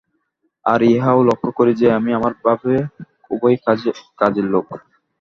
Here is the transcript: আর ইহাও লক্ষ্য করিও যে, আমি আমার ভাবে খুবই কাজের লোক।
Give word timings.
আর 0.65 0.79
ইহাও 0.89 1.19
লক্ষ্য 1.29 1.49
করিও 1.57 1.79
যে, 1.81 1.87
আমি 1.97 2.09
আমার 2.17 2.33
ভাবে 2.43 2.73
খুবই 3.25 3.55
কাজের 4.19 4.45
লোক। 4.53 4.65